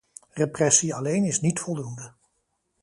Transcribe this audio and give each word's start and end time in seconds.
Repressie 0.35 0.93
alleen 0.95 1.23
is 1.23 1.41
niet 1.41 1.59
voldoende. 1.59 2.13